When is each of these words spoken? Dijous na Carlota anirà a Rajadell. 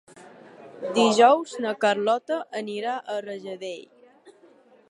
Dijous 0.95 1.53
na 1.67 1.75
Carlota 1.85 2.39
anirà 2.63 2.97
a 2.97 3.19
Rajadell. 3.29 4.37